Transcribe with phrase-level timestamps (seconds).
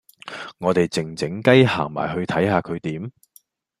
[0.57, 3.11] 我地靜靜雞行埋去睇下佢點